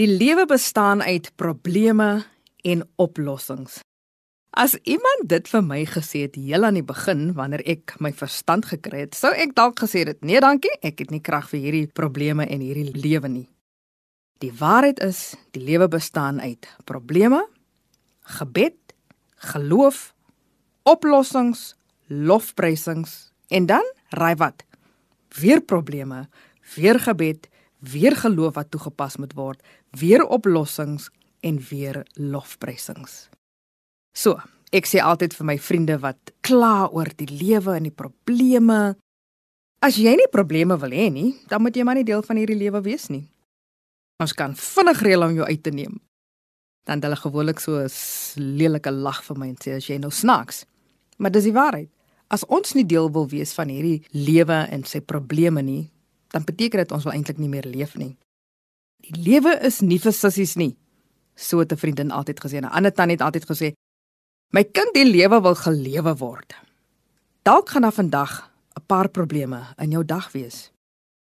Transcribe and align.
Die 0.00 0.08
lewe 0.08 0.46
bestaan 0.48 1.02
uit 1.02 1.26
probleme 1.36 2.22
en 2.64 2.88
oplossings. 2.96 3.82
As 4.56 4.74
iemand 4.88 5.26
dit 5.28 5.50
vir 5.52 5.60
my 5.66 5.80
gesê 5.84 6.22
het 6.24 6.38
heel 6.40 6.64
aan 6.64 6.78
die 6.78 6.86
begin 6.86 7.34
wanneer 7.36 7.60
ek 7.68 7.98
my 8.00 8.08
verstand 8.16 8.70
gekry 8.70 9.02
het, 9.02 9.18
sou 9.18 9.28
ek 9.36 9.52
dalk 9.58 9.82
gesê 9.82 10.06
het: 10.08 10.22
"Nee, 10.24 10.40
dankie, 10.40 10.72
ek 10.80 11.04
het 11.04 11.12
nie 11.12 11.20
krag 11.20 11.50
vir 11.52 11.60
hierdie 11.60 11.90
probleme 11.92 12.48
en 12.48 12.64
hierdie 12.64 12.96
lewe 12.96 13.28
nie." 13.28 13.48
Die 14.40 14.52
waarheid 14.56 15.04
is, 15.04 15.36
die 15.52 15.60
lewe 15.60 15.88
bestaan 15.88 16.40
uit 16.40 16.64
probleme, 16.88 17.44
gebed, 18.40 18.80
geloof, 19.52 20.14
oplossings, 20.82 21.76
lofprysings 22.08 23.34
en 23.48 23.66
dan 23.66 23.84
raai 24.08 24.34
wat? 24.36 24.64
Weer 25.36 25.60
probleme, 25.60 26.28
weer 26.74 26.96
gebed, 26.98 27.50
weer 27.80 28.16
geloof 28.16 28.54
wat 28.54 28.70
toegepas 28.70 29.16
moet 29.16 29.34
word, 29.34 29.62
weer 29.90 30.24
oplossings 30.26 31.08
en 31.40 31.60
weer 31.70 32.04
lofprysings. 32.14 33.28
So, 34.12 34.40
ek 34.72 34.86
sê 34.86 35.00
altyd 35.02 35.34
vir 35.34 35.48
my 35.48 35.56
vriende 35.58 35.98
wat 36.02 36.32
kla 36.46 36.88
oor 36.92 37.10
die 37.16 37.30
lewe 37.30 37.76
en 37.78 37.88
die 37.88 37.94
probleme, 37.94 38.96
as 39.80 39.96
jy 39.96 40.12
nie 40.18 40.28
probleme 40.30 40.76
wil 40.80 40.92
hê 40.94 41.08
nie, 41.12 41.32
dan 41.48 41.64
moet 41.64 41.76
jy 41.76 41.86
maar 41.86 41.98
nie 41.98 42.06
deel 42.06 42.22
van 42.26 42.40
hierdie 42.40 42.58
lewe 42.60 42.82
wees 42.84 43.08
nie. 43.10 43.24
Ons 44.20 44.36
kan 44.36 44.52
vinnig 44.52 45.00
reël 45.06 45.24
om 45.24 45.38
jou 45.38 45.46
uit 45.48 45.62
te 45.64 45.72
neem. 45.72 45.96
Dan 46.88 47.00
hulle 47.04 47.16
gewoonlik 47.16 47.60
so 47.60 47.80
'n 47.80 47.88
lelike 48.36 48.90
lag 48.90 49.22
vir 49.24 49.36
my 49.38 49.48
en 49.48 49.56
sê 49.56 49.76
as 49.76 49.86
jy 49.86 49.98
nou 49.98 50.10
snaaks. 50.10 50.66
Maar 51.18 51.30
dis 51.30 51.44
die 51.44 51.52
waarheid. 51.52 51.88
As 52.28 52.44
ons 52.46 52.74
nie 52.74 52.84
deel 52.84 53.10
wil 53.12 53.26
wees 53.28 53.52
van 53.52 53.68
hierdie 53.68 54.02
lewe 54.12 54.66
en 54.70 54.84
sy 54.84 55.00
probleme 55.00 55.62
nie, 55.62 55.90
dan 56.30 56.44
beteken 56.44 56.78
dit 56.78 56.92
ons 56.92 57.04
wil 57.04 57.12
eintlik 57.12 57.38
nie 57.38 57.50
meer 57.50 57.66
leef 57.66 57.96
nie. 57.98 58.16
Die 59.06 59.16
lewe 59.22 59.56
is 59.66 59.80
nie 59.80 59.98
vir 59.98 60.14
sissies 60.14 60.56
nie. 60.56 60.76
So 61.34 61.58
het 61.58 61.72
'n 61.72 61.76
vriendin 61.76 62.10
altyd 62.10 62.40
gesê. 62.40 62.60
'n 62.60 62.64
Ander 62.64 62.92
tannie 62.92 63.16
het 63.16 63.22
altyd 63.22 63.46
gesê: 63.46 63.72
"My 64.52 64.64
kind, 64.64 64.94
die 64.94 65.04
lewe 65.04 65.40
wil 65.40 65.54
gelewe 65.54 66.16
word." 66.16 66.54
Dalk 67.42 67.68
gaan 67.68 67.82
daar 67.82 67.92
vandag 67.92 68.50
'n 68.76 68.86
paar 68.86 69.08
probleme 69.08 69.74
in 69.78 69.90
jou 69.90 70.04
dag 70.04 70.32
wees. 70.32 70.70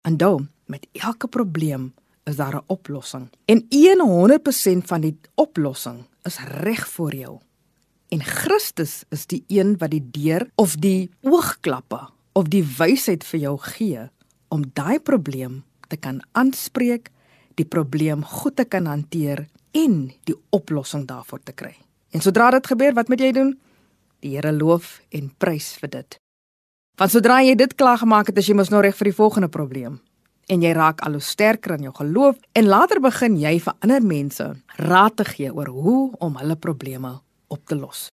En 0.00 0.16
dan, 0.16 0.48
met 0.66 0.86
elke 0.92 1.28
probleem 1.28 1.94
is 2.24 2.36
daar 2.36 2.54
'n 2.54 2.64
oplossing. 2.66 3.28
En 3.44 3.66
100% 3.68 4.86
van 4.86 5.00
die 5.00 5.18
oplossing 5.34 6.04
is 6.22 6.38
reg 6.38 6.88
voor 6.88 7.14
jou. 7.14 7.38
En 8.08 8.22
Christus 8.22 9.04
is 9.08 9.26
die 9.26 9.44
een 9.46 9.78
wat 9.78 9.90
die 9.90 10.10
deur 10.10 10.50
of 10.54 10.76
die 10.76 11.10
oogklappe 11.20 12.08
of 12.32 12.48
die 12.48 12.64
wysheid 12.76 13.24
vir 13.24 13.40
jou 13.40 13.58
gee 13.58 14.10
om 14.52 14.66
daai 14.76 15.00
probleem 15.00 15.62
te 15.88 15.96
kan 15.96 16.20
aanspreek, 16.36 17.08
die 17.56 17.68
probleem 17.68 18.24
goed 18.24 18.56
te 18.60 18.66
kan 18.68 18.86
hanteer 18.88 19.46
en 19.76 20.10
die 20.28 20.36
oplossing 20.52 21.06
daarvoor 21.08 21.40
te 21.44 21.56
kry. 21.56 21.72
En 22.12 22.20
sodra 22.20 22.50
dit 22.52 22.66
gebeur, 22.66 22.92
wat 22.96 23.08
moet 23.08 23.20
jy 23.24 23.32
doen? 23.32 23.54
Die 24.20 24.36
Here 24.36 24.52
loof 24.52 25.00
en 25.10 25.32
prys 25.40 25.72
vir 25.80 25.92
dit. 25.96 26.16
Want 27.00 27.12
sodra 27.14 27.40
jy 27.42 27.56
dit 27.56 27.74
klaar 27.74 27.98
gemaak 28.02 28.28
het, 28.28 28.38
is 28.38 28.48
jy 28.48 28.56
mos 28.56 28.70
nou 28.72 28.82
reg 28.84 28.96
vir 28.98 29.10
die 29.10 29.16
volgende 29.16 29.48
probleem 29.52 30.00
en 30.52 30.64
jy 30.64 30.72
raak 30.76 31.00
al 31.06 31.16
hoe 31.16 31.24
sterker 31.24 31.76
in 31.78 31.86
jou 31.86 31.92
geloof 31.96 32.40
en 32.58 32.66
later 32.68 33.00
begin 33.00 33.38
jy 33.40 33.54
vir 33.62 33.76
ander 33.86 34.04
mense 34.04 34.48
raad 34.82 35.16
te 35.16 35.24
gee 35.28 35.52
oor 35.54 35.70
hoe 35.70 36.00
om 36.20 36.36
hulle 36.40 36.56
probleme 36.58 37.14
op 37.48 37.62
te 37.68 37.78
los. 37.78 38.08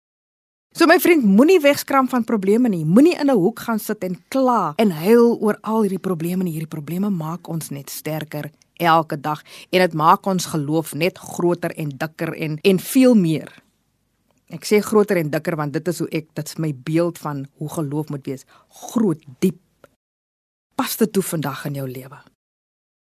So 0.78 0.86
my 0.86 1.00
vriend, 1.02 1.24
moenie 1.26 1.58
wegskram 1.58 2.06
van 2.06 2.22
probleme 2.22 2.68
nie. 2.70 2.84
Moenie 2.86 3.16
in 3.18 3.26
'n 3.26 3.34
hoek 3.34 3.58
gaan 3.58 3.78
sit 3.78 4.04
en 4.04 4.14
kla 4.28 4.72
en 4.76 4.90
huil 4.90 5.38
oor 5.40 5.58
al 5.60 5.82
hierdie 5.82 5.98
probleme 5.98 6.44
nie. 6.44 6.52
Hierdie 6.52 6.76
probleme 6.76 7.10
maak 7.10 7.48
ons 7.48 7.70
net 7.70 7.90
sterker 7.90 8.50
elke 8.76 9.20
dag 9.20 9.42
en 9.70 9.80
dit 9.80 9.92
maak 9.92 10.26
ons 10.26 10.46
geloof 10.46 10.94
net 10.94 11.18
groter 11.18 11.70
en 11.76 11.88
dikker 11.88 12.32
en 12.34 12.58
en 12.62 12.78
veel 12.78 13.14
meer. 13.14 13.62
Ek 14.48 14.64
sê 14.64 14.80
groter 14.80 15.16
en 15.16 15.30
dikker 15.30 15.56
want 15.56 15.72
dit 15.72 15.88
is 15.88 15.98
hoe 15.98 16.08
ek 16.08 16.26
dit's 16.34 16.56
my 16.56 16.72
beeld 16.74 17.18
van 17.18 17.46
hoe 17.56 17.68
geloof 17.68 18.08
moet 18.08 18.26
wees. 18.26 18.44
Groot, 18.68 19.24
diep 19.38 19.58
pas 20.74 20.96
dit 20.96 21.12
toe 21.12 21.22
vandag 21.22 21.64
in 21.64 21.74
jou 21.74 21.88
lewe. 21.88 22.18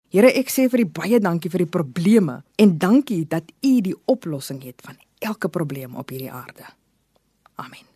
Here, 0.09 0.29
ek 0.29 0.51
sê 0.51 0.69
vir 0.69 0.81
u 0.81 0.85
baie 0.85 1.21
dankie 1.21 1.51
vir 1.51 1.59
die 1.59 1.73
probleme 1.79 2.43
en 2.57 2.79
dankie 2.79 3.25
dat 3.25 3.45
u 3.63 3.81
die 3.81 3.97
oplossing 4.05 4.63
het 4.63 4.83
van 4.83 4.97
elke 5.19 5.49
probleem 5.49 5.97
op 5.97 6.09
hierdie 6.11 6.33
aarde. 6.33 6.82
Amen. 7.59 7.92